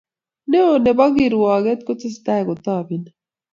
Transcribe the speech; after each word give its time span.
Neo 0.49 0.73
nebo 0.83 1.05
kirwoket 1.15 1.79
kotesetai 1.83 2.43
kotobeni, 2.47 3.09